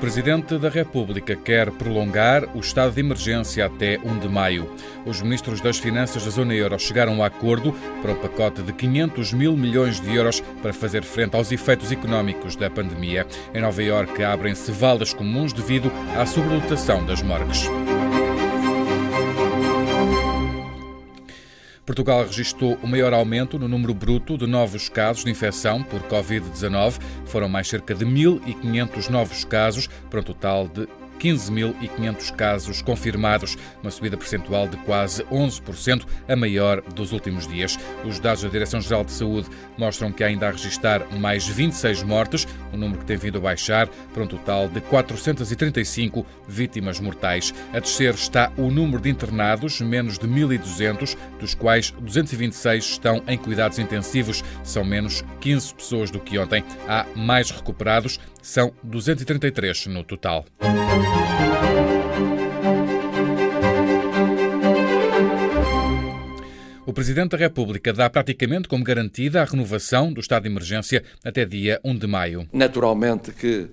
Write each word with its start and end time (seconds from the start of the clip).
O 0.00 0.08
Presidente 0.10 0.56
da 0.56 0.70
República 0.70 1.36
quer 1.36 1.70
prolongar 1.72 2.56
o 2.56 2.60
estado 2.60 2.94
de 2.94 3.00
emergência 3.00 3.66
até 3.66 3.98
1 4.02 4.18
de 4.20 4.30
maio. 4.30 4.74
Os 5.04 5.20
ministros 5.20 5.60
das 5.60 5.76
Finanças 5.76 6.24
da 6.24 6.30
zona 6.30 6.54
euro 6.54 6.78
chegaram 6.78 7.22
a 7.22 7.26
acordo 7.26 7.74
para 8.00 8.12
um 8.12 8.16
pacote 8.16 8.62
de 8.62 8.72
500 8.72 9.34
mil 9.34 9.54
milhões 9.54 10.00
de 10.00 10.16
euros 10.16 10.40
para 10.62 10.72
fazer 10.72 11.02
frente 11.02 11.36
aos 11.36 11.52
efeitos 11.52 11.92
económicos 11.92 12.56
da 12.56 12.70
pandemia. 12.70 13.26
Em 13.52 13.60
Nova 13.60 13.82
Iorque 13.82 14.24
abrem-se 14.24 14.72
valas 14.72 15.12
comuns 15.12 15.52
devido 15.52 15.92
à 16.18 16.24
sobrelotação 16.24 17.04
das 17.04 17.20
morgues. 17.20 17.68
Portugal 21.90 22.24
registrou 22.24 22.78
o 22.84 22.86
maior 22.86 23.12
aumento 23.12 23.58
no 23.58 23.66
número 23.66 23.92
bruto 23.92 24.38
de 24.38 24.46
novos 24.46 24.88
casos 24.88 25.24
de 25.24 25.30
infecção 25.32 25.82
por 25.82 26.00
Covid-19. 26.02 27.00
Foram 27.26 27.48
mais 27.48 27.66
cerca 27.66 27.96
de 27.96 28.06
1.500 28.06 29.08
novos 29.08 29.44
casos, 29.44 29.88
para 30.08 30.20
um 30.20 30.22
total 30.22 30.68
de 30.68 30.86
15.500 31.20 32.34
casos 32.34 32.80
confirmados, 32.80 33.56
uma 33.82 33.90
subida 33.90 34.16
percentual 34.16 34.66
de 34.66 34.76
quase 34.78 35.22
11%, 35.24 36.06
a 36.26 36.34
maior 36.34 36.80
dos 36.80 37.12
últimos 37.12 37.46
dias. 37.46 37.78
Os 38.04 38.18
dados 38.18 38.42
da 38.42 38.48
Direção-Geral 38.48 39.04
de 39.04 39.12
Saúde 39.12 39.48
mostram 39.76 40.10
que 40.10 40.24
ainda 40.24 40.48
a 40.48 40.50
registrar 40.50 41.06
mais 41.18 41.46
26 41.46 42.02
mortes, 42.02 42.48
um 42.72 42.78
número 42.78 43.00
que 43.00 43.06
tem 43.06 43.16
vindo 43.16 43.38
a 43.38 43.40
baixar 43.40 43.88
para 44.12 44.22
um 44.22 44.26
total 44.26 44.68
de 44.68 44.80
435 44.80 46.26
vítimas 46.48 46.98
mortais. 46.98 47.52
A 47.72 47.78
descer 47.78 48.14
está 48.14 48.50
o 48.56 48.70
número 48.70 49.02
de 49.02 49.10
internados, 49.10 49.80
menos 49.80 50.18
de 50.18 50.26
1.200, 50.26 51.16
dos 51.38 51.54
quais 51.54 51.90
226 51.90 52.84
estão 52.84 53.22
em 53.26 53.36
cuidados 53.36 53.78
intensivos, 53.78 54.42
são 54.64 54.84
menos 54.84 55.22
15 55.40 55.74
pessoas 55.74 56.10
do 56.10 56.20
que 56.20 56.38
ontem. 56.38 56.64
Há 56.88 57.04
mais 57.14 57.50
recuperados, 57.50 58.18
são 58.40 58.72
233 58.82 59.86
no 59.86 60.02
total. 60.02 60.44
O 66.90 66.92
Presidente 66.92 67.30
da 67.30 67.36
República 67.36 67.92
dá 67.92 68.10
praticamente 68.10 68.66
como 68.66 68.82
garantida 68.82 69.40
a 69.40 69.44
renovação 69.44 70.12
do 70.12 70.20
estado 70.20 70.42
de 70.42 70.48
emergência 70.48 71.04
até 71.24 71.44
dia 71.44 71.80
1 71.84 71.96
de 71.96 72.06
maio. 72.08 72.48
Naturalmente 72.52 73.30
que 73.30 73.68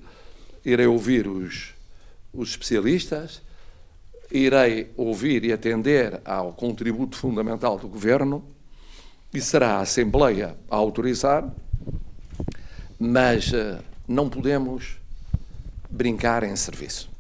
irei 0.64 0.86
ouvir 0.86 1.28
os, 1.28 1.74
os 2.32 2.52
especialistas, 2.52 3.42
irei 4.32 4.92
ouvir 4.96 5.44
e 5.46 5.52
atender 5.52 6.22
ao 6.24 6.54
contributo 6.54 7.18
fundamental 7.18 7.80
do 7.80 7.88
Governo 7.88 8.46
e 9.34 9.42
será 9.42 9.78
a 9.78 9.82
Assembleia 9.82 10.56
a 10.70 10.76
autorizar, 10.76 11.52
mas 13.00 13.52
eh, 13.52 13.80
não 14.08 14.30
podemos 14.30 15.00
brincar 15.98 16.44
em 16.44 16.56
serviço. 16.56 17.17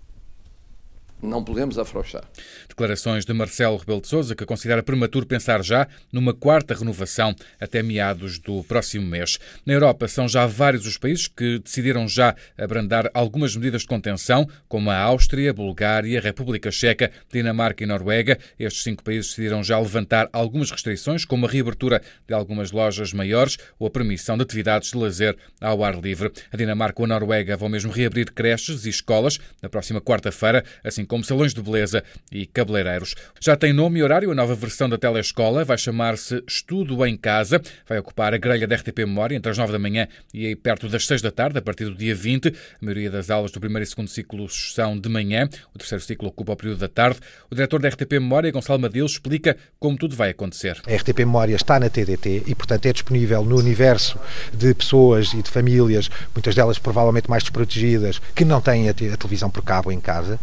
Não 1.22 1.44
podemos 1.44 1.80
afrouxar. 1.80 2.24
Declarações 2.70 3.26
de 3.26 3.34
Marcelo 3.34 3.78
Rebelo 3.78 4.02
de 4.02 4.08
Sousa, 4.08 4.36
que 4.36 4.46
considera 4.46 4.84
prematuro 4.84 5.26
pensar 5.26 5.64
já 5.64 5.88
numa 6.12 6.32
quarta 6.32 6.76
renovação 6.76 7.36
até 7.60 7.82
meados 7.82 8.38
do 8.38 8.64
próximo 8.64 9.08
mês. 9.08 9.40
Na 9.66 9.74
Europa, 9.74 10.08
são 10.08 10.28
já 10.28 10.46
vários 10.46 10.86
os 10.86 10.96
países 10.96 11.28
que 11.28 11.58
decidiram 11.58 12.08
já 12.08 12.36
abrandar 12.56 13.10
algumas 13.16 13.56
medidas 13.56 13.82
de 13.82 13.88
contenção, 13.88 14.48
como 14.68 14.92
a 14.92 14.98
Áustria, 14.98 15.52
Bulgária, 15.52 16.22
República 16.22 16.70
Checa, 16.70 17.12
Dinamarca 17.34 17.84
e 17.84 17.88
Noruega. 17.88 18.38
Estes 18.60 18.84
cinco 18.84 19.04
países 19.04 19.32
decidiram 19.32 19.64
já 19.64 19.80
levantar 19.80 20.30
algumas 20.32 20.70
restrições, 20.70 21.26
como 21.26 21.48
a 21.48 21.50
reabertura 21.50 22.00
de 22.28 22.34
algumas 22.36 22.72
lojas 22.72 23.12
maiores 23.12 23.58
ou 23.80 23.88
a 23.88 23.92
permissão 23.92 24.38
de 24.38 24.44
atividades 24.44 24.92
de 24.92 24.98
lazer 24.98 25.36
ao 25.60 25.84
ar 25.84 26.00
livre. 26.00 26.32
A 26.52 26.58
Dinamarca 26.58 27.02
ou 27.02 27.06
a 27.06 27.08
Noruega 27.08 27.58
vão 27.58 27.70
mesmo 27.70 27.92
reabrir 27.92 28.32
creches 28.32 28.86
e 28.86 28.90
escolas 28.90 29.40
na 29.64 29.68
próxima 29.68 30.00
quarta-feira, 30.00 30.64
assim 30.84 31.07
como 31.08 31.24
salões 31.24 31.54
de 31.54 31.62
beleza 31.62 32.04
e 32.32 32.46
cabeleireiros. 32.46 33.16
Já 33.40 33.56
tem 33.56 33.74
nome 33.74 34.00
e 34.00 34.04
horário 34.04 34.32
a 34.32 34.36
nova 34.36 34.54
versão 34.54 34.88
da 34.90 34.98
telescola, 34.98 35.64
vai 35.64 35.78
chamar-se 35.78 36.44
Estudo 36.48 37.06
em 37.06 37.18
Casa, 37.18 37.62
vai 37.88 37.98
ocupar 37.98 38.34
a 38.34 38.38
grelha 38.38 38.68
da 38.68 38.76
RTP 38.76 39.00
Memória 39.00 39.36
entre 39.36 39.52
as 39.52 39.58
9 39.58 39.72
da 39.72 39.80
manhã 39.80 40.08
e 40.34 40.46
aí 40.46 40.56
perto 40.56 40.88
das 40.88 41.08
6 41.08 41.22
da 41.22 41.32
tarde, 41.32 41.58
a 41.58 41.62
partir 41.62 41.86
do 41.86 41.96
dia 41.96 42.14
20. 42.14 42.50
A 42.50 42.54
maioria 42.82 43.10
das 43.10 43.30
aulas 43.30 43.52
do 43.52 43.60
primeiro 43.60 43.84
e 43.84 43.88
segundo 43.88 44.10
ciclo 44.10 44.48
são 44.50 45.00
de 45.00 45.10
manhã, 45.10 45.48
o 45.74 45.78
terceiro 45.78 46.04
ciclo 46.04 46.28
ocupa 46.28 46.54
o 46.54 46.56
período 46.56 46.80
da 46.80 46.88
tarde. 46.88 47.20
O 47.50 47.56
diretor 47.56 47.82
da 47.82 47.90
RTP 47.90 48.14
Memória, 48.14 48.52
Gonçalo 48.52 48.80
Madilos, 48.80 49.14
explica 49.14 49.58
como 49.80 49.98
tudo 49.98 50.16
vai 50.16 50.30
acontecer. 50.30 50.82
A 50.86 50.96
RTP 50.96 51.20
Memória 51.20 51.56
está 51.56 51.80
na 51.80 51.90
TDT 51.90 52.44
e, 52.46 52.56
portanto, 52.56 52.86
é 52.86 52.94
disponível 52.94 53.44
no 53.44 53.58
universo 53.58 54.20
de 54.54 54.74
pessoas 54.74 55.34
e 55.34 55.42
de 55.42 55.50
famílias, 55.50 56.10
muitas 56.34 56.56
delas 56.56 56.78
provavelmente 56.78 57.30
mais 57.30 57.44
desprotegidas, 57.44 58.20
que 58.36 58.46
não 58.46 58.62
têm 58.62 58.90
a, 58.90 58.94
televisão 58.94 59.50
por 59.50 59.64
cabo 59.64 59.92
em 59.92 60.00
casa. 60.00 60.40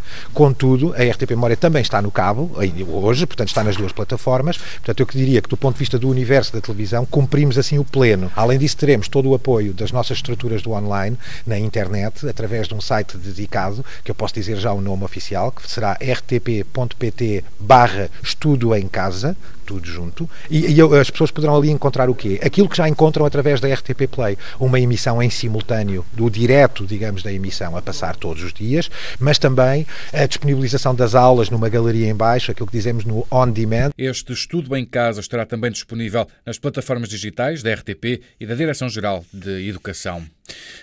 Contudo, 0.54 0.94
a 0.94 1.03
RTP 1.03 1.31
Memória 1.31 1.56
também 1.56 1.82
está 1.82 2.00
no 2.00 2.12
cabo, 2.12 2.53
hoje, 2.88 3.26
portanto, 3.26 3.48
está 3.48 3.65
nas 3.65 3.76
duas 3.76 3.91
plataformas. 3.91 4.56
Portanto, 4.56 5.00
eu 5.00 5.06
que 5.06 5.19
diria 5.19 5.42
que, 5.42 5.48
do 5.48 5.56
ponto 5.56 5.75
de 5.75 5.81
vista 5.81 5.98
do 5.98 6.09
universo 6.09 6.53
da 6.53 6.60
televisão, 6.60 7.04
cumprimos 7.04 7.59
assim 7.59 7.76
o 7.76 7.84
pleno. 7.84 8.31
Além 8.37 8.56
disso, 8.56 8.76
teremos 8.76 9.09
todo 9.09 9.28
o 9.28 9.34
apoio 9.34 9.75
das 9.75 9.91
nossas 9.91 10.19
estruturas 10.19 10.62
do 10.62 10.70
online, 10.70 11.19
na 11.44 11.59
internet, 11.59 12.28
através 12.28 12.69
de 12.69 12.75
um 12.75 12.81
site 12.81 13.19
dedicado, 13.19 13.84
que 14.04 14.12
eu 14.12 14.15
posso 14.15 14.32
dizer 14.32 14.56
já 14.56 14.72
o 14.72 14.81
nome 14.81 15.03
oficial, 15.03 15.50
que 15.50 15.69
será 15.69 15.94
rtp.pt 15.94 17.44
barra 17.59 18.09
estudo 18.22 18.76
em 18.76 18.86
casa, 18.86 19.36
tudo 19.65 19.87
junto, 19.87 20.29
e, 20.51 20.73
e, 20.73 20.81
as 21.01 21.11
pessoas 21.11 21.31
poderão 21.31 21.57
ali 21.57 21.71
encontrar 21.71 22.09
o 22.09 22.15
quê? 22.15 22.39
Aquilo 22.43 22.69
que 22.69 22.77
já 22.77 22.89
encontram 22.89 23.27
através 23.27 23.61
da 23.61 23.73
RTP 23.73 24.07
Play, 24.11 24.39
uma 24.61 24.79
emissão 24.79 25.23
em 25.23 25.31
simultâneo, 25.31 26.05
do 26.13 26.31
direto, 26.31 26.87
digamos, 26.87 27.23
da 27.23 27.33
emissão 27.33 27.77
a 27.77 27.83
passar 27.83 28.17
todos 28.17 28.43
os 28.43 28.53
dias, 28.53 28.91
mas 29.19 29.39
também 29.39 29.87
a 30.13 30.27
disponibilização 30.27 30.95
das 30.95 31.15
aulas 31.15 31.51
numa 31.51 31.69
galeria 31.69 32.09
em 32.09 32.15
baixo, 32.15 32.51
aquilo 32.51 32.67
que 32.67 32.77
dizemos 32.77 33.05
no 33.05 33.27
on 33.31 33.51
demand. 33.51 33.91
Este 33.97 34.33
estudo 34.33 34.77
em 34.77 34.85
casa 34.85 35.21
estará 35.21 35.47
também 35.47 35.71
disponível 35.71 36.27
nas 36.45 36.59
plataformas 36.59 37.09
digitais 37.09 37.63
da 37.63 37.73
RTP 37.73 38.21
e 38.39 38.47
da 38.47 38.55
Direção-Geral 38.55 39.25
de 39.33 39.69
Educação. 39.69 40.25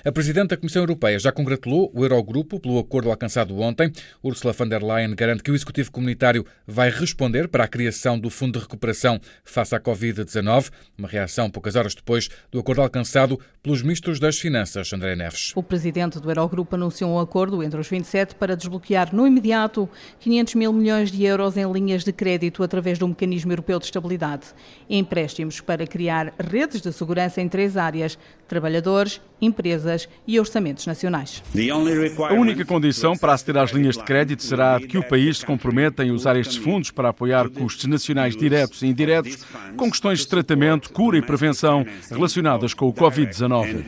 A 0.03 0.11
Presidente 0.11 0.49
da 0.49 0.57
Comissão 0.57 0.81
Europeia 0.81 1.19
já 1.19 1.31
congratulou 1.31 1.91
o 1.93 2.03
Eurogrupo 2.03 2.59
pelo 2.59 2.79
acordo 2.79 3.09
alcançado 3.09 3.59
ontem. 3.59 3.91
Ursula 4.23 4.51
von 4.53 4.67
der 4.67 4.83
Leyen 4.83 5.15
garante 5.15 5.43
que 5.43 5.51
o 5.51 5.55
Executivo 5.55 5.91
Comunitário 5.91 6.45
vai 6.65 6.89
responder 6.89 7.47
para 7.47 7.65
a 7.65 7.67
criação 7.67 8.19
do 8.19 8.29
Fundo 8.29 8.53
de 8.53 8.59
Recuperação 8.59 9.19
face 9.43 9.75
à 9.75 9.79
Covid-19, 9.79 10.71
uma 10.97 11.07
reação 11.07 11.49
poucas 11.51 11.75
horas 11.75 11.93
depois 11.93 12.29
do 12.51 12.59
acordo 12.59 12.81
alcançado 12.81 13.39
pelos 13.61 13.83
ministros 13.83 14.19
das 14.19 14.39
Finanças, 14.39 14.91
André 14.91 15.15
Neves. 15.15 15.51
O 15.55 15.61
Presidente 15.61 16.19
do 16.19 16.31
Eurogrupo 16.31 16.75
anunciou 16.75 17.11
um 17.11 17.19
acordo 17.19 17.61
entre 17.61 17.79
os 17.79 17.87
27 17.87 18.33
para 18.35 18.55
desbloquear 18.55 19.13
no 19.13 19.27
imediato 19.27 19.87
500 20.19 20.55
mil 20.55 20.73
milhões 20.73 21.11
de 21.11 21.23
euros 21.23 21.57
em 21.57 21.71
linhas 21.71 22.03
de 22.03 22.11
crédito 22.11 22.63
através 22.63 22.97
do 22.97 23.07
Mecanismo 23.07 23.51
Europeu 23.51 23.77
de 23.77 23.85
Estabilidade. 23.85 24.47
Empréstimos 24.89 25.61
para 25.61 25.85
criar 25.85 26.33
redes 26.39 26.81
de 26.81 26.91
segurança 26.91 27.39
em 27.39 27.47
três 27.47 27.77
áreas: 27.77 28.17
trabalhadores, 28.47 29.21
empresas 29.41 30.07
e 30.27 30.39
orçamentos 30.39 30.85
nacionais. 30.85 31.43
A 32.29 32.33
única 32.33 32.63
condição 32.63 33.17
para 33.17 33.33
aceder 33.33 33.57
às 33.57 33.71
linhas 33.71 33.97
de 33.97 34.03
crédito 34.03 34.43
será 34.43 34.79
que 34.79 34.97
o 34.97 35.03
país 35.03 35.39
se 35.39 35.45
comprometa 35.45 36.03
em 36.05 36.11
usar 36.11 36.35
estes 36.35 36.57
fundos 36.57 36.91
para 36.91 37.09
apoiar 37.09 37.49
custos 37.49 37.85
nacionais 37.85 38.35
diretos 38.35 38.81
e 38.81 38.87
indiretos 38.87 39.39
com 39.75 39.89
questões 39.89 40.19
de 40.19 40.27
tratamento, 40.27 40.91
cura 40.91 41.17
e 41.17 41.21
prevenção 41.21 41.85
relacionadas 42.09 42.73
com 42.73 42.87
o 42.87 42.93
Covid-19 42.93 43.83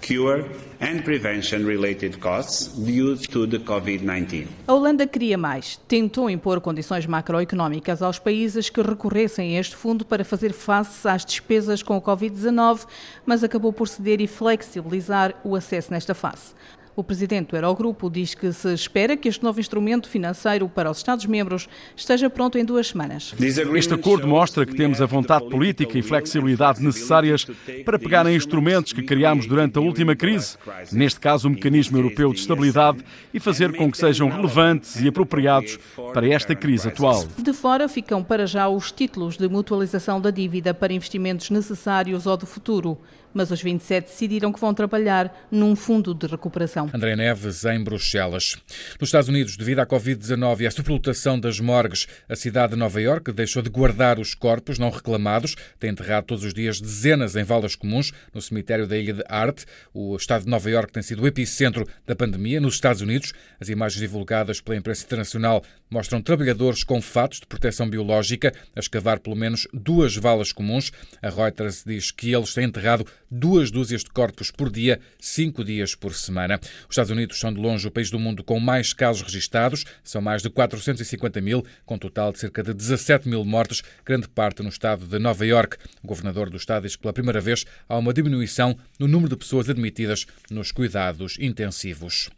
cure 0.00 0.44
and 0.80 1.02
prevention 1.02 1.66
related 1.66 2.18
costs 2.18 2.68
due 2.68 3.16
to 3.16 3.46
the 3.46 3.58
COVID-19. 3.58 4.48
A 4.66 4.72
Holanda 4.72 5.06
queria 5.06 5.36
mais. 5.36 5.76
Tentou 5.86 6.30
impor 6.30 6.60
condições 6.60 7.06
macroeconómicas 7.06 8.02
aos 8.02 8.18
países 8.18 8.70
que 8.70 8.80
recorressem 8.80 9.56
a 9.56 9.60
este 9.60 9.76
fundo 9.76 10.04
para 10.04 10.24
fazer 10.24 10.52
face 10.52 11.06
às 11.06 11.24
despesas 11.24 11.82
com 11.82 11.96
o 11.96 12.02
Covid-19, 12.02 12.86
mas 13.26 13.44
acabou 13.44 13.72
por 13.72 13.88
ceder 13.88 14.20
e 14.20 14.26
flexibilizar 14.26 15.34
o 15.44 15.54
acesso 15.54 15.92
nesta 15.92 16.14
fase. 16.14 16.54
O 17.00 17.02
presidente 17.02 17.48
do 17.48 17.56
Eurogrupo 17.56 18.10
diz 18.10 18.34
que 18.34 18.52
se 18.52 18.74
espera 18.74 19.16
que 19.16 19.26
este 19.26 19.42
novo 19.42 19.58
instrumento 19.58 20.06
financeiro 20.06 20.68
para 20.68 20.90
os 20.90 20.98
Estados-membros 20.98 21.66
esteja 21.96 22.28
pronto 22.28 22.58
em 22.58 22.64
duas 22.64 22.88
semanas. 22.88 23.34
Este 23.74 23.94
acordo 23.94 24.28
mostra 24.28 24.66
que 24.66 24.74
temos 24.76 25.00
a 25.00 25.06
vontade 25.06 25.48
política 25.48 25.98
e 25.98 26.02
flexibilidade 26.02 26.84
necessárias 26.84 27.46
para 27.86 27.98
pegar 27.98 28.26
em 28.26 28.36
instrumentos 28.36 28.92
que 28.92 29.02
criámos 29.02 29.46
durante 29.46 29.78
a 29.78 29.80
última 29.80 30.14
crise, 30.14 30.58
neste 30.92 31.18
caso 31.18 31.48
o 31.48 31.50
Mecanismo 31.50 31.96
Europeu 31.96 32.34
de 32.34 32.40
Estabilidade, 32.40 33.02
e 33.32 33.40
fazer 33.40 33.74
com 33.74 33.90
que 33.90 33.96
sejam 33.96 34.28
relevantes 34.28 35.00
e 35.00 35.08
apropriados 35.08 35.78
para 36.12 36.28
esta 36.28 36.54
crise 36.54 36.88
atual. 36.88 37.24
De 37.38 37.54
fora 37.54 37.88
ficam 37.88 38.22
para 38.22 38.46
já 38.46 38.68
os 38.68 38.92
títulos 38.92 39.38
de 39.38 39.48
mutualização 39.48 40.20
da 40.20 40.30
dívida 40.30 40.74
para 40.74 40.92
investimentos 40.92 41.48
necessários 41.48 42.26
ou 42.26 42.36
do 42.36 42.44
futuro. 42.44 42.98
Mas 43.32 43.50
os 43.50 43.62
27 43.62 44.06
decidiram 44.06 44.52
que 44.52 44.60
vão 44.60 44.74
trabalhar 44.74 45.46
num 45.50 45.76
fundo 45.76 46.14
de 46.14 46.26
recuperação. 46.26 46.90
André 46.92 47.16
Neves, 47.16 47.64
em 47.64 47.82
Bruxelas. 47.82 48.56
Nos 49.00 49.08
Estados 49.08 49.28
Unidos, 49.28 49.56
devido 49.56 49.80
à 49.80 49.86
Covid-19 49.86 50.60
e 50.60 50.66
à 50.66 50.70
superlotação 50.70 51.38
das 51.38 51.60
morgues, 51.60 52.06
a 52.28 52.36
cidade 52.36 52.72
de 52.72 52.78
Nova 52.78 53.00
Iorque 53.00 53.32
deixou 53.32 53.62
de 53.62 53.70
guardar 53.70 54.18
os 54.18 54.34
corpos 54.34 54.78
não 54.78 54.90
reclamados, 54.90 55.56
tem 55.78 55.90
enterrado 55.90 56.24
todos 56.24 56.44
os 56.44 56.54
dias 56.54 56.80
dezenas 56.80 57.36
em 57.36 57.44
valas 57.44 57.74
comuns 57.74 58.12
no 58.34 58.40
cemitério 58.40 58.86
da 58.86 58.96
Ilha 58.96 59.14
de 59.14 59.24
Art. 59.28 59.64
O 59.92 60.16
estado 60.16 60.44
de 60.44 60.50
Nova 60.50 60.70
Iorque 60.70 60.92
tem 60.92 61.02
sido 61.02 61.22
o 61.22 61.26
epicentro 61.26 61.86
da 62.06 62.14
pandemia. 62.14 62.60
Nos 62.60 62.74
Estados 62.74 63.00
Unidos, 63.00 63.32
as 63.60 63.68
imagens 63.68 64.00
divulgadas 64.00 64.60
pela 64.60 64.76
imprensa 64.76 65.04
internacional 65.04 65.62
mostram 65.90 66.22
trabalhadores 66.22 66.84
com 66.84 67.00
fatos 67.02 67.40
de 67.40 67.46
proteção 67.46 67.88
biológica 67.88 68.52
a 68.74 68.80
escavar 68.80 69.18
pelo 69.20 69.36
menos 69.36 69.66
duas 69.72 70.16
valas 70.16 70.52
comuns. 70.52 70.92
A 71.20 71.28
Reuters 71.28 71.82
diz 71.84 72.10
que 72.10 72.32
eles 72.32 72.54
têm 72.54 72.64
enterrado 72.64 73.04
duas 73.30 73.70
dúzias 73.70 74.02
de 74.02 74.10
corpos 74.10 74.50
por 74.50 74.70
dia, 74.70 75.00
cinco 75.20 75.62
dias 75.62 75.94
por 75.94 76.14
semana. 76.14 76.58
Os 76.82 76.90
Estados 76.90 77.10
Unidos 77.10 77.38
são 77.38 77.52
de 77.52 77.60
longe 77.60 77.86
o 77.86 77.90
país 77.90 78.10
do 78.10 78.18
mundo 78.18 78.42
com 78.42 78.58
mais 78.58 78.92
casos 78.92 79.22
registados, 79.22 79.84
são 80.02 80.20
mais 80.20 80.42
de 80.42 80.50
450 80.50 81.40
mil, 81.40 81.64
com 81.86 81.94
um 81.94 81.98
total 81.98 82.32
de 82.32 82.38
cerca 82.38 82.62
de 82.62 82.74
17 82.74 83.28
mil 83.28 83.44
mortos, 83.44 83.82
grande 84.04 84.28
parte 84.28 84.62
no 84.62 84.68
estado 84.68 85.06
de 85.06 85.18
Nova 85.18 85.46
York. 85.46 85.76
O 86.02 86.08
governador 86.08 86.50
do 86.50 86.56
estado 86.56 86.82
diz 86.82 86.96
que 86.96 87.02
pela 87.02 87.12
primeira 87.12 87.40
vez 87.40 87.64
há 87.88 87.96
uma 87.96 88.12
diminuição 88.12 88.76
no 88.98 89.06
número 89.06 89.30
de 89.30 89.36
pessoas 89.36 89.68
admitidas 89.68 90.26
nos 90.50 90.72
cuidados 90.72 91.36
intensivos. 91.38 92.30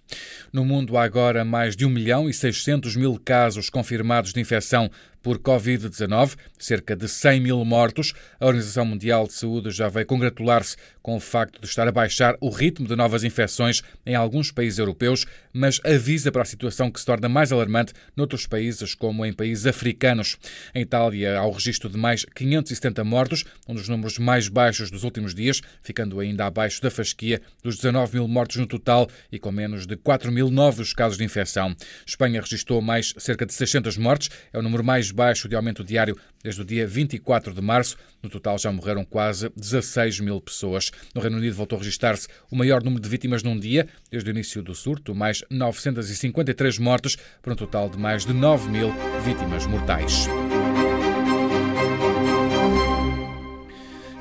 No 0.53 0.65
mundo 0.65 0.97
há 0.97 1.05
agora 1.05 1.45
mais 1.45 1.75
de 1.75 1.87
1 1.87 1.89
milhão 1.89 2.29
e 2.29 2.35
600 2.35 2.97
mil 2.97 3.19
casos 3.25 3.71
confirmados 3.71 4.33
de 4.33 4.41
infecção 4.41 4.91
por 5.23 5.39
Covid-19, 5.39 6.37
cerca 6.59 6.97
de 6.97 7.09
100 7.09 7.41
mil 7.41 7.65
mortos. 7.65 8.13
A 8.41 8.47
Organização 8.47 8.85
Mundial 8.85 9.27
de 9.27 9.35
Saúde 9.35 9.71
já 9.71 9.89
veio 9.89 10.07
congratular-se 10.07 10.77
com 11.01 11.17
o 11.17 11.21
facto 11.21 11.61
de 11.61 11.67
estar 11.67 11.87
a 11.87 11.93
baixar 11.93 12.37
o 12.41 12.49
ritmo 12.49 12.87
de 12.87 12.97
novas 12.97 13.25
infecções 13.25 13.83
em 14.05 14.15
alguns 14.15 14.51
países 14.51 14.79
europeus, 14.79 15.27
mas 15.53 15.81
avisa 15.85 16.31
para 16.31 16.43
a 16.43 16.47
situação 16.47 16.91
que 16.91 17.01
se 17.01 17.07
torna 17.07 17.29
mais 17.29 17.53
alarmante 17.53 17.93
noutros 18.17 18.47
países, 18.47 18.95
como 18.95 19.25
em 19.25 19.33
países 19.33 19.67
africanos. 19.67 20.39
Em 20.75 20.83
Itália, 20.83 21.39
há 21.39 21.47
o 21.47 21.51
registro 21.51 21.89
de 21.89 21.97
mais 21.97 22.25
570 22.25 23.05
mortos, 23.05 23.45
um 23.69 23.75
dos 23.75 23.89
números 23.89 24.19
mais 24.19 24.49
baixos 24.49 24.91
dos 24.91 25.05
últimos 25.05 25.35
dias, 25.35 25.61
ficando 25.83 26.21
ainda 26.21 26.47
abaixo 26.47 26.81
da 26.83 26.91
fasquia 26.91 27.41
dos 27.63 27.77
19 27.77 28.15
mil 28.15 28.29
mortos 28.29 28.57
no 28.57 28.67
total 28.67 29.09
e 29.31 29.39
com 29.39 29.53
menos 29.53 29.87
de 29.87 29.97
4 29.97 30.33
mil 30.33 30.51
novos 30.51 30.93
casos 30.93 31.19
de 31.19 31.25
infecção. 31.25 31.75
Espanha 32.07 32.41
registrou 32.41 32.81
mais 32.81 33.15
cerca 33.19 33.47
de 33.47 33.53
600 33.53 33.97
mortes, 33.97 34.31
é 34.53 34.59
o 34.59 34.63
número 34.63 34.83
mais 34.83 35.12
baixo 35.13 35.49
de 35.49 35.57
aumento 35.57 35.85
diário 35.85 36.17
desde 36.43 36.63
o 36.63 36.65
dia 36.65 36.87
24 36.87 37.55
de 37.55 37.61
março. 37.61 37.97
No 38.23 38.29
total 38.29 38.59
já 38.59 38.73
morreram 38.73 39.05
quase 39.05 39.51
16 39.57 40.21
mil 40.21 40.41
pessoas. 40.41 40.91
No 41.15 41.21
Reino 41.21 41.37
Unido 41.37 41.55
voltou 41.55 41.77
a 41.77 41.81
registrar-se 41.81 42.29
o 42.51 42.57
maior 42.57 42.83
número 42.83 43.03
de 43.03 43.09
vítimas 43.09 43.43
num 43.43 43.59
dia 43.59 43.89
desde 44.11 44.31
o 44.31 44.33
início 44.33 44.63
do 44.63 44.75
surto, 44.75 45.15
mais 45.15 45.45
953 45.51 46.79
mortes, 46.79 47.17
para 47.41 47.53
um 47.53 47.57
total 47.57 47.89
de 47.89 47.99
mais 47.99 48.25
de 48.25 48.33
9 48.33 48.69
mil 48.71 48.93
vítimas 49.25 49.67
mortais. 49.67 50.27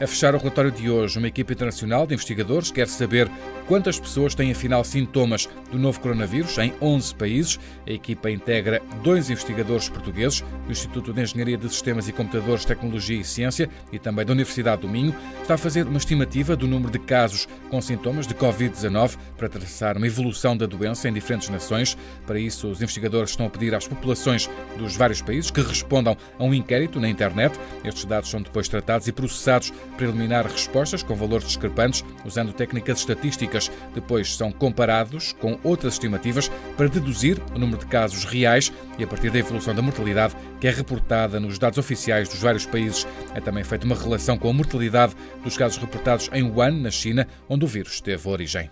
A 0.01 0.07
fechar 0.07 0.33
o 0.33 0.39
relatório 0.39 0.71
de 0.71 0.89
hoje, 0.89 1.19
uma 1.19 1.27
equipe 1.27 1.53
internacional 1.53 2.07
de 2.07 2.15
investigadores 2.15 2.71
quer 2.71 2.88
saber 2.88 3.30
quantas 3.68 4.00
pessoas 4.00 4.33
têm 4.33 4.51
afinal 4.51 4.83
sintomas 4.83 5.48
do 5.71 5.77
novo 5.77 6.00
coronavírus 6.00 6.57
em 6.57 6.74
11 6.81 7.13
países. 7.13 7.59
A 7.86 7.92
equipa 7.92 8.31
integra 8.31 8.81
dois 9.03 9.30
investigadores 9.30 9.89
portugueses 9.89 10.42
do 10.65 10.71
Instituto 10.71 11.13
de 11.13 11.21
Engenharia 11.21 11.56
de 11.56 11.69
Sistemas 11.69 12.07
e 12.07 12.12
Computadores, 12.12 12.65
Tecnologia 12.65 13.21
e 13.21 13.24
Ciência 13.24 13.69
e 13.92 14.00
também 14.00 14.25
da 14.25 14.33
Universidade 14.33 14.81
do 14.81 14.89
Minho. 14.89 15.15
Está 15.39 15.53
a 15.53 15.57
fazer 15.57 15.86
uma 15.86 16.00
estimativa 16.00 16.56
do 16.56 16.68
número 16.68 16.92
de 16.92 16.98
casos 16.98 17.48
com 17.69 17.80
sintomas 17.80 18.25
de 18.25 18.33
Covid-19 18.33 19.18
para 19.38 19.50
traçar 19.50 19.98
uma 19.98 20.07
evolução 20.07 20.57
da 20.57 20.65
doença 20.65 21.07
em 21.07 21.13
diferentes 21.13 21.48
nações. 21.50 21.95
Para 22.25 22.39
isso, 22.39 22.68
os 22.68 22.81
investigadores 22.81 23.30
estão 23.30 23.45
a 23.45 23.50
pedir 23.51 23.75
às 23.75 23.88
populações 23.88 24.50
dos 24.80 24.98
vários 24.98 25.21
países 25.21 25.51
que 25.51 25.62
respondam 25.62 26.18
a 26.39 26.44
um 26.44 26.56
inquérito 26.56 27.00
na 27.00 27.07
internet. 27.07 27.56
Estes 27.86 28.06
dados 28.06 28.31
são 28.31 28.42
depois 28.42 28.68
tratados 28.68 29.07
e 29.07 29.12
processados 29.12 29.71
para 29.95 30.05
eliminar 30.05 30.45
respostas 30.45 31.03
com 31.03 31.15
valores 31.15 31.47
discrepantes 31.47 32.03
usando 32.25 32.53
técnicas 32.53 32.99
estatísticas. 32.99 33.71
Depois 33.93 34.35
são 34.35 34.51
comparados 34.51 35.33
com 35.33 35.59
outras 35.63 35.93
estimativas 35.93 36.49
para 36.77 36.88
deduzir 36.88 37.39
o 37.55 37.59
número 37.59 37.79
de 37.79 37.85
casos 37.85 38.23
reais 38.23 38.71
e 38.97 39.03
a 39.03 39.07
partir 39.07 39.31
da 39.31 39.39
evolução 39.39 39.73
da 39.73 39.81
mortalidade 39.81 40.35
que 40.59 40.67
é 40.67 40.71
reportada 40.71 41.39
nos 41.39 41.57
dados 41.57 41.77
oficiais 41.77 42.29
dos 42.29 42.39
vários 42.39 42.65
países. 42.65 43.07
É 43.33 43.39
também 43.39 43.63
feita 43.63 43.85
uma 43.85 43.95
relação 43.95 44.38
com 44.38 44.49
a 44.49 44.53
mortalidade 44.53 45.15
dos 45.43 45.57
casos 45.57 45.77
reportados 45.77 46.29
em 46.33 46.43
Wuhan, 46.43 46.71
na 46.81 46.91
China, 46.91 47.27
onde 47.49 47.65
o 47.65 47.67
vírus 47.67 48.01
teve 48.01 48.27
origem. 48.27 48.69